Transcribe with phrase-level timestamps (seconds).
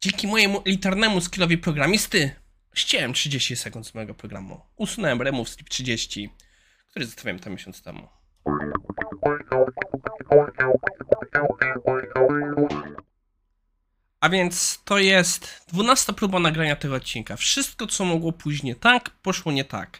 [0.00, 2.30] Dzięki mojemu elitarnemu skillowi programisty
[2.74, 4.60] ścięłem 30 sekund z mojego programu.
[4.76, 6.30] Usunąłem remove sleep 30,
[6.90, 8.08] który zostawiłem tam miesiąc temu.
[14.20, 17.36] A więc to jest 12 próba nagrania tego odcinka.
[17.36, 19.98] Wszystko, co mogło pójść nie tak, poszło nie tak.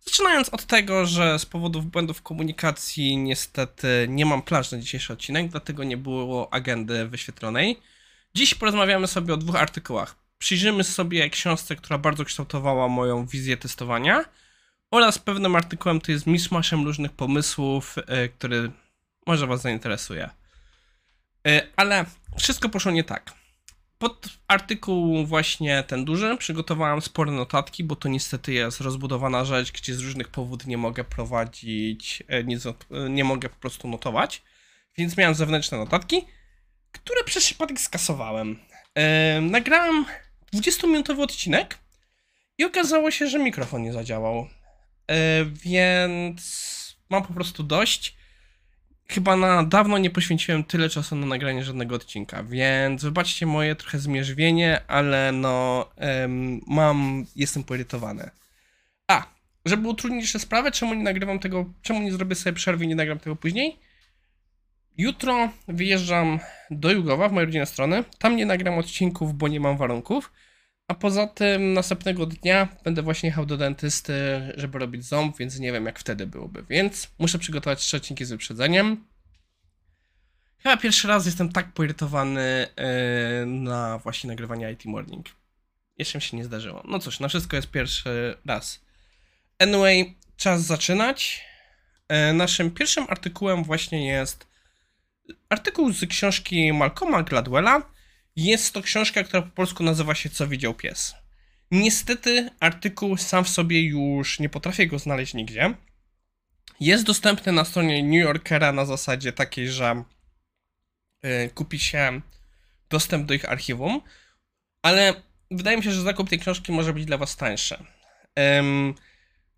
[0.00, 5.48] Zaczynając od tego, że z powodów błędów komunikacji niestety nie mam plaż na dzisiejszy odcinek,
[5.48, 7.80] dlatego nie było agendy wyświetlonej.
[8.38, 10.16] Dziś porozmawiamy sobie o dwóch artykułach.
[10.38, 14.24] Przyjrzymy sobie książce, która bardzo kształtowała moją wizję testowania
[14.90, 18.70] oraz pewnym artykułem, to jest miszmaszem różnych pomysłów, yy, który
[19.26, 20.30] może Was zainteresuje.
[21.44, 22.04] Yy, ale
[22.38, 23.32] wszystko poszło nie tak.
[23.98, 29.94] Pod artykuł właśnie ten duży przygotowałem spore notatki, bo to niestety jest rozbudowana rzecz, gdzie
[29.94, 32.58] z różnych powodów nie mogę prowadzić, nie,
[33.10, 34.42] nie mogę po prostu notować.
[34.98, 36.26] Więc miałem zewnętrzne notatki,
[37.04, 38.58] które przez przypadek skasowałem.
[38.96, 40.04] Yy, nagrałem
[40.54, 41.78] 20-minutowy odcinek
[42.58, 44.48] i okazało się, że mikrofon nie zadziałał.
[45.08, 45.16] Yy,
[45.64, 46.68] więc
[47.10, 48.18] mam po prostu dość
[49.08, 53.98] chyba na dawno nie poświęciłem tyle czasu na nagranie żadnego odcinka, więc wybaczcie moje trochę
[53.98, 55.86] zmierzwienie, ale no
[56.66, 58.30] mam, jestem poirytowany.
[59.10, 59.26] A,
[59.64, 62.94] żeby utrudnić jeszcze sprawę, czemu nie nagrywam tego, czemu nie zrobię sobie przerwy i nie
[62.94, 63.78] nagram tego później?
[64.98, 66.38] Jutro wyjeżdżam
[66.70, 68.04] do Jugowa, w mojej rodzinnej strony.
[68.18, 70.32] Tam nie nagram odcinków, bo nie mam warunków.
[70.88, 74.12] A poza tym następnego dnia będę właśnie jechał do dentysty,
[74.56, 76.64] żeby robić ząb, więc nie wiem jak wtedy byłoby.
[76.68, 79.04] Więc muszę przygotować trzy odcinki z wyprzedzeniem.
[80.58, 85.26] Chyba pierwszy raz jestem tak poirytowany yy, na właśnie nagrywanie IT Morning.
[85.98, 86.82] Jeszcze mi się nie zdarzyło.
[86.88, 88.80] No cóż, na wszystko jest pierwszy raz.
[89.58, 91.44] Anyway, czas zaczynać.
[92.10, 94.48] Yy, naszym pierwszym artykułem właśnie jest
[95.48, 97.82] artykuł z książki Malcolma Gladwella
[98.36, 101.14] jest to książka, która po polsku nazywa się Co widział pies.
[101.70, 105.74] Niestety artykuł sam w sobie już nie potrafię go znaleźć nigdzie.
[106.80, 110.04] Jest dostępny na stronie New Yorkera na zasadzie takiej, że
[111.22, 112.20] yy, kupi się
[112.90, 114.00] dostęp do ich archiwum,
[114.82, 117.84] ale wydaje mi się, że zakup tej książki może być dla Was tańszy.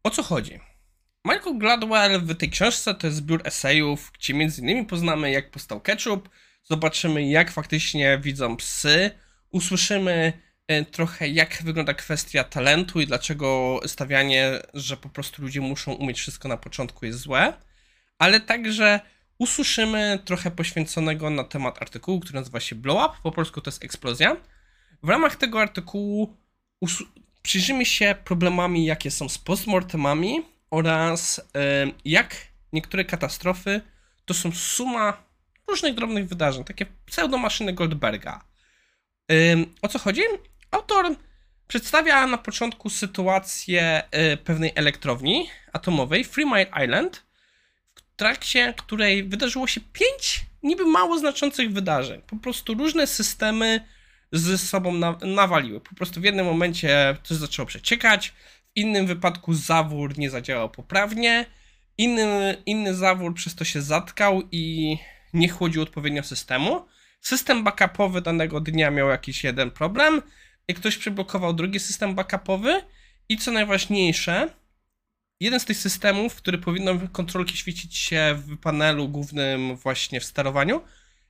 [0.02, 0.60] O co chodzi?
[1.24, 5.80] Michael Gladwell w tej książce to jest zbiór esejów, gdzie między innymi poznamy jak powstał
[5.80, 6.28] ketchup,
[6.62, 9.10] zobaczymy jak faktycznie widzą psy,
[9.50, 10.32] usłyszymy
[10.68, 16.20] e, trochę jak wygląda kwestia talentu i dlaczego stawianie, że po prostu ludzie muszą umieć
[16.20, 17.52] wszystko na początku jest złe,
[18.18, 19.00] ale także
[19.38, 23.84] usłyszymy trochę poświęconego na temat artykułu, który nazywa się Blow Up, po polsku to jest
[23.84, 24.36] eksplozja.
[25.02, 26.36] W ramach tego artykułu
[27.42, 31.40] przyjrzymy się problemami, jakie są z postmortemami oraz
[32.04, 32.36] jak
[32.72, 33.80] niektóre katastrofy
[34.24, 35.22] to są suma
[35.68, 38.44] różnych drobnych wydarzeń, takie pseudomaszyny Goldberga.
[39.82, 40.22] O co chodzi?
[40.70, 41.14] Autor
[41.68, 47.22] przedstawia na początku sytuację y, pewnej elektrowni atomowej, Free Mile Island,
[47.94, 52.22] w trakcie której wydarzyło się pięć niby mało znaczących wydarzeń.
[52.26, 53.84] Po prostu różne systemy
[54.32, 55.80] ze sobą na, nawaliły.
[55.80, 58.32] Po prostu w jednym momencie coś zaczęło przeciekać,
[58.74, 61.46] w innym wypadku zawór nie zadziałał poprawnie,
[61.98, 64.96] inny, inny zawór przez to się zatkał i
[65.32, 66.86] nie chłodził odpowiednio systemu.
[67.20, 70.22] System backupowy danego dnia miał jakiś jeden problem
[70.68, 72.82] i ktoś przyblokował drugi system backupowy
[73.28, 74.48] i co najważniejsze,
[75.40, 80.80] jeden z tych systemów, który powinno kontrolki świecić się w panelu głównym właśnie w sterowaniu,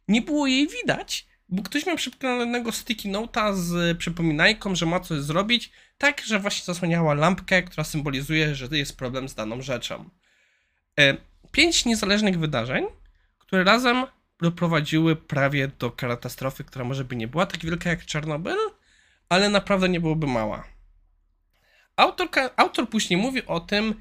[0.09, 5.21] nie było jej widać, bo ktoś miał przypomnianego sticky note'a z przypominajką, że ma coś
[5.21, 10.11] zrobić, tak, że właśnie zasłaniała lampkę, która symbolizuje, że jest problem z daną rzeczą.
[11.01, 11.17] E,
[11.53, 12.87] pięć niezależnych wydarzeń
[13.51, 14.07] które razem
[14.41, 18.57] doprowadziły prawie do katastrofy, która może by nie była tak wielka jak Czarnobyl,
[19.29, 20.65] ale naprawdę nie byłoby mała.
[21.97, 23.95] Autorka, autor później mówi o tym,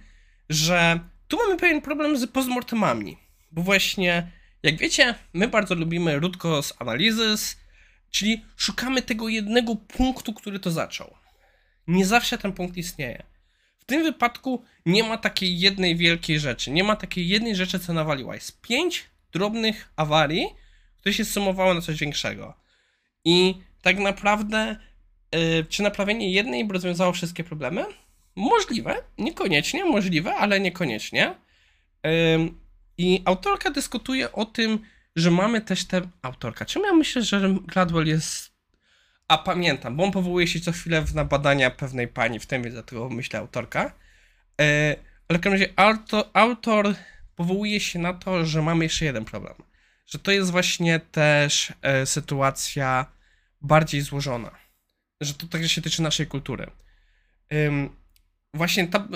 [0.49, 3.17] że tu mamy pewien problem z postmortemami,
[3.51, 4.31] bo właśnie,
[4.63, 7.57] jak wiecie, my bardzo lubimy root cause analysis,
[8.11, 11.13] czyli szukamy tego jednego punktu, który to zaczął.
[11.87, 13.23] Nie zawsze ten punkt istnieje.
[13.79, 17.93] W tym wypadku nie ma takiej jednej wielkiej rzeczy, nie ma takiej jednej rzeczy, co
[17.93, 18.35] nawaliła.
[18.35, 20.47] Jest pięć drobnych awarii,
[20.99, 22.53] które się sumowały na coś większego.
[23.25, 24.75] I tak naprawdę,
[25.31, 27.85] yy, czy naprawienie jednej rozwiązało wszystkie problemy?
[28.35, 31.35] Możliwe, niekoniecznie, możliwe, ale niekoniecznie.
[32.03, 32.53] Yy,
[32.99, 34.79] I autorka dyskutuje o tym,
[35.15, 36.01] że mamy też te.
[36.21, 36.65] Autorka.
[36.65, 38.51] Czemu ja myślę, że Gladwell jest.
[39.27, 42.73] A pamiętam, bo on powołuje się co chwilę na badania pewnej pani, w tym więc
[42.73, 43.83] dlatego myślę autorka.
[43.83, 44.65] Yy,
[45.27, 46.95] ale w każdym razie autor, autor
[47.35, 49.53] powołuje się na to, że mamy jeszcze jeden problem.
[50.07, 53.05] Że to jest właśnie też e, sytuacja
[53.61, 54.51] bardziej złożona.
[55.21, 56.71] Że to także się tyczy naszej kultury.
[57.53, 57.89] Ym,
[58.53, 59.07] właśnie ta,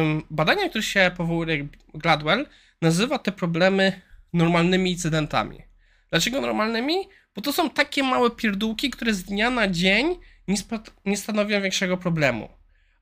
[0.00, 2.46] ym, badania, które się powołuje Gladwell,
[2.82, 4.00] nazywa te problemy
[4.32, 5.62] normalnymi incydentami.
[6.10, 6.94] Dlaczego normalnymi?
[7.34, 10.16] Bo to są takie małe pierdółki, które z dnia na dzień
[10.48, 10.56] nie,
[11.04, 12.48] nie stanowią większego problemu.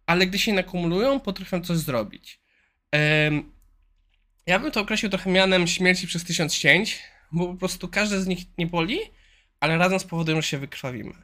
[0.06, 2.41] Ale gdy się nakumulują, potrafią coś zrobić.
[4.47, 6.99] Ja bym to określił trochę mianem śmierci przez tysiąc cięć,
[7.32, 8.99] bo po prostu każde z nich nie boli,
[9.61, 11.15] ale razem spowodują, że się wykrwawimy.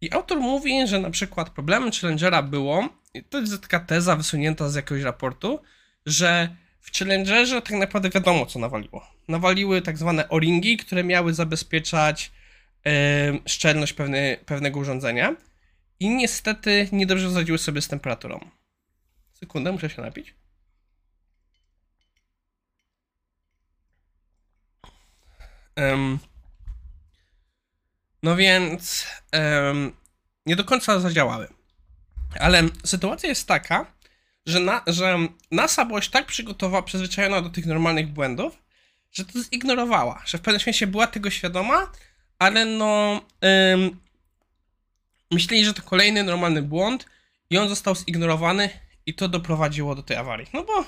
[0.00, 2.88] I autor mówi, że na przykład problemem Challengera było,
[3.30, 5.62] to jest taka teza wysunięta z jakiegoś raportu,
[6.06, 9.06] że w Challengerze tak naprawdę wiadomo, co nawaliło.
[9.28, 12.32] Nawaliły tak zwane o-ringi, które miały zabezpieczać
[12.84, 12.92] yy,
[13.46, 15.36] szczelność pewne, pewnego urządzenia
[16.00, 18.50] i niestety niedobrze radziły sobie z temperaturą.
[19.32, 20.34] Sekundę, muszę się napić.
[25.76, 26.18] Um,
[28.22, 29.92] no więc um,
[30.46, 31.48] nie do końca zadziałały.
[32.40, 33.92] Ale sytuacja jest taka,
[34.46, 35.18] że, na, że
[35.50, 38.62] NASA była już tak przygotowana, przyzwyczajona do tych normalnych błędów,
[39.12, 41.92] że to zignorowała, że w pewnym sensie była tego świadoma,
[42.38, 44.00] ale no um,
[45.30, 47.06] myśleli, że to kolejny normalny błąd
[47.50, 48.70] i on został zignorowany
[49.06, 50.46] i to doprowadziło do tej awarii.
[50.54, 50.84] No bo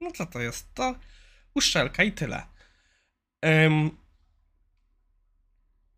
[0.00, 0.74] no co to jest?
[0.74, 0.94] To
[1.54, 2.42] uszczelka i tyle.
[3.42, 3.98] Um,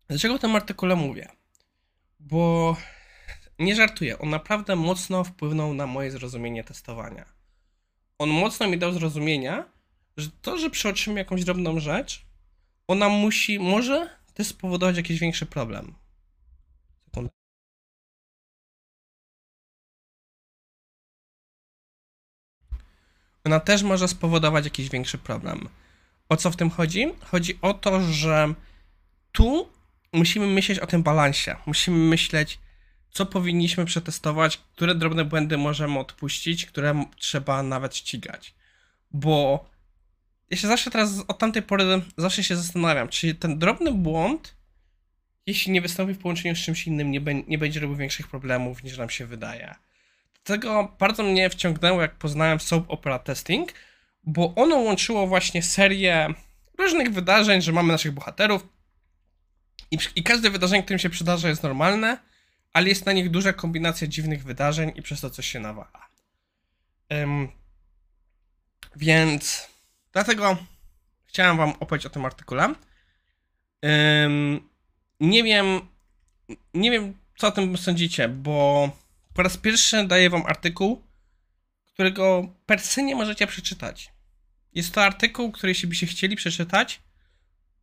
[0.07, 1.27] dlaczego o tym artykule mówię?
[2.19, 2.77] Bo
[3.59, 7.25] nie żartuję, on naprawdę mocno wpłynął na moje zrozumienie testowania.
[8.19, 9.65] On mocno mi dał zrozumienia,
[10.17, 12.25] że to, że przeoczymy jakąś drobną rzecz,
[12.87, 15.95] ona musi, może też spowodować jakiś większy problem.
[23.47, 25.69] Ona też może spowodować jakiś większy problem.
[26.29, 27.07] O co w tym chodzi?
[27.25, 28.53] Chodzi o to, że
[29.31, 29.69] tu
[30.13, 31.55] musimy myśleć o tym balansie.
[31.65, 32.59] Musimy myśleć,
[33.11, 38.53] co powinniśmy przetestować, które drobne błędy możemy odpuścić, które trzeba nawet ścigać.
[39.11, 39.65] Bo
[40.49, 44.55] ja się zawsze teraz od tamtej pory zawsze się zastanawiam, czy ten drobny błąd,
[45.45, 48.83] jeśli nie wystąpi w połączeniu z czymś innym, nie, be, nie będzie robił większych problemów
[48.83, 49.75] niż nam się wydaje.
[50.45, 53.73] Dlatego bardzo mnie wciągnęło, jak poznałem soap opera testing,
[54.23, 56.33] bo ono łączyło właśnie serię
[56.77, 58.67] różnych wydarzeń, że mamy naszych bohaterów
[59.91, 62.17] i, i każde wydarzenie, którym się przydarza jest normalne,
[62.73, 66.07] ale jest na nich duża kombinacja dziwnych wydarzeń i przez to coś się nawala.
[67.09, 67.47] Um,
[68.95, 69.67] więc
[70.11, 70.57] dlatego
[71.25, 72.73] chciałem wam opowiedzieć o tym artykule.
[73.83, 74.69] Um,
[75.19, 75.81] nie wiem,
[76.73, 78.89] nie wiem, co o tym sądzicie, bo
[79.33, 81.03] po raz pierwszy daję wam artykuł,
[81.85, 84.11] którego per se nie możecie przeczytać.
[84.73, 87.01] Jest to artykuł, który jeśli byście chcieli przeczytać,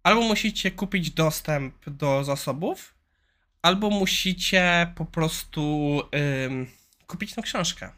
[0.02, 2.93] albo musicie kupić dostęp do zasobów,
[3.64, 6.02] albo musicie po prostu
[7.06, 7.92] kupić tą książkę.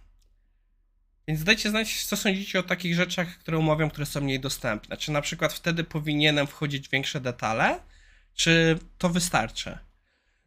[1.29, 4.97] Więc dajcie znać, co sądzicie o takich rzeczach, które omawiam, które są mniej dostępne.
[4.97, 7.81] Czy na przykład wtedy powinienem wchodzić w większe detale,
[8.35, 9.79] czy to wystarczy?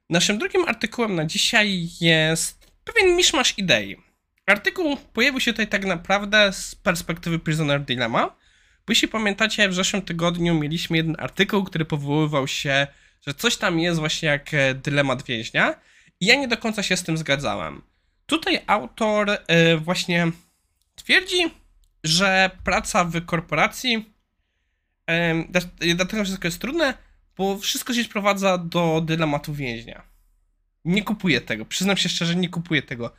[0.10, 3.98] Naszym drugim artykułem na dzisiaj jest pewien miszmasz idei.
[4.46, 8.28] Artykuł pojawił się tutaj tak naprawdę z perspektywy Prisoner Dilemma,
[8.88, 12.88] bo jeśli pamiętacie, w zeszłym tygodniu mieliśmy jeden artykuł, który powoływał się,
[13.28, 15.76] że coś tam jest właśnie jak e, dylemat więźnia
[16.20, 17.82] i ja nie do końca się z tym zgadzałem.
[18.26, 20.32] Tutaj autor e, właśnie
[20.96, 21.38] twierdzi,
[22.04, 24.14] że praca w korporacji,
[25.96, 26.94] dlatego wszystko jest trudne,
[27.38, 30.04] bo wszystko się sprowadza do dylematu więźnia.
[30.86, 33.12] Nie kupuję tego, przyznam się szczerze, nie kupuję tego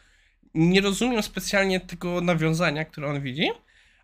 [0.54, 3.50] nie rozumiem specjalnie tego nawiązania, które on widzi,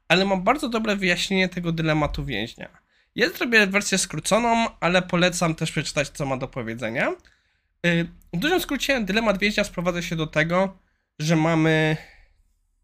[0.09, 2.69] ale mam bardzo dobre wyjaśnienie tego dylematu więźnia.
[3.17, 7.13] Ja zrobię wersję skróconą, ale polecam też przeczytać, co ma do powiedzenia.
[7.87, 10.79] Y, w dużym skrócie, dylemat więźnia sprowadza się do tego,
[11.19, 11.97] że mamy.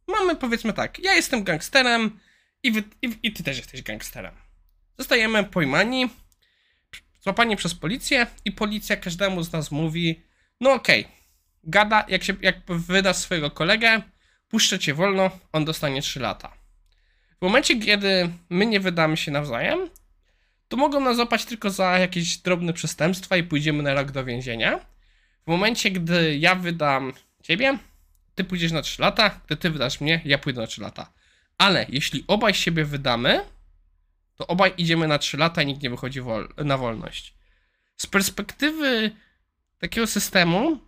[0.08, 2.20] Mamy powiedzmy tak, ja jestem gangsterem
[2.62, 4.34] i, wy, i, i ty też jesteś gangsterem.
[4.98, 6.10] Zostajemy pojmani,
[7.20, 10.22] złapani przez policję i policja każdemu z nas mówi:
[10.60, 11.16] No okej, okay,
[11.64, 14.02] gada, jak, się, jak wyda swojego kolegę,
[14.48, 16.52] puszczę cię wolno, on dostanie 3 lata.
[17.38, 19.88] W momencie, kiedy my nie wydamy się nawzajem,
[20.72, 24.78] to mogą nas złapać tylko za jakieś drobne przestępstwa i pójdziemy na rok do więzienia.
[25.44, 27.12] W momencie, gdy ja wydam
[27.42, 27.78] ciebie,
[28.34, 31.12] ty pójdziesz na 3 lata, gdy ty wydasz mnie, ja pójdę na 3 lata.
[31.58, 33.44] Ale jeśli obaj siebie wydamy,
[34.36, 37.34] to obaj idziemy na 3 lata i nikt nie wychodzi wol na wolność.
[37.96, 39.10] Z perspektywy
[39.78, 40.78] takiego systemu,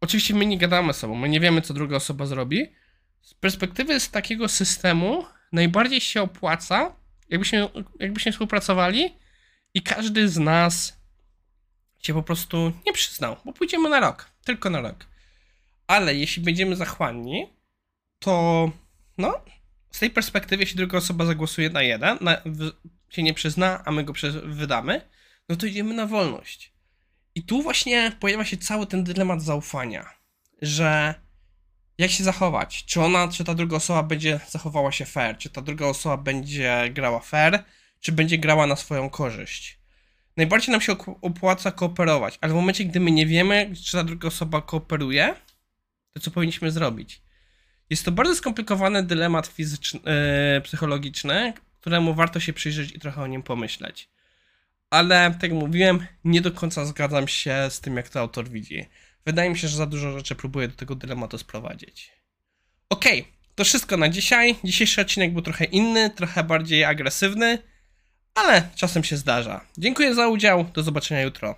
[0.00, 2.66] Oczywiście my nie gadamy sobą, my nie wiemy, co druga osoba zrobi.
[3.22, 6.96] Z perspektywy z takiego systemu najbardziej się opłaca,
[7.28, 7.68] jakbyśmy,
[8.00, 9.21] jakbyśmy współpracowali
[9.74, 11.02] i każdy z nas
[11.98, 15.06] się po prostu nie przyznał, bo pójdziemy na rok, tylko na rok.
[15.86, 17.46] Ale jeśli będziemy zachłanni,
[18.18, 18.70] to
[19.18, 19.40] no,
[19.90, 22.70] z tej perspektywy, jeśli druga osoba zagłosuje na jeden, na, w,
[23.10, 25.08] się nie przyzna, a my go przez, wydamy,
[25.48, 26.72] no to idziemy na wolność.
[27.34, 30.10] I tu właśnie pojawia się cały ten dylemat zaufania,
[30.62, 31.14] że
[31.98, 32.84] jak się zachować?
[32.84, 35.38] Czy ona, czy ta druga osoba będzie zachowała się fair?
[35.38, 37.64] Czy ta druga osoba będzie grała fair?
[38.02, 39.78] Czy będzie grała na swoją korzyść?
[40.36, 44.28] Najbardziej nam się opłaca kooperować, ale w momencie, gdy my nie wiemy, czy ta druga
[44.28, 45.34] osoba kooperuje,
[46.12, 47.22] to co powinniśmy zrobić?
[47.90, 50.00] Jest to bardzo skomplikowany dylemat fizyczny,
[50.54, 54.08] yy, psychologiczny, któremu warto się przyjrzeć i trochę o nim pomyśleć.
[54.90, 58.86] Ale, tak jak mówiłem, nie do końca zgadzam się z tym, jak to autor widzi.
[59.26, 62.12] Wydaje mi się, że za dużo rzeczy próbuje do tego dylematu sprowadzić.
[62.88, 64.56] Okej, okay, to wszystko na dzisiaj.
[64.64, 67.58] Dzisiejszy odcinek był trochę inny, trochę bardziej agresywny,
[68.34, 69.60] ale czasem się zdarza.
[69.78, 71.54] Dziękuję za udział, do zobaczenia jutro.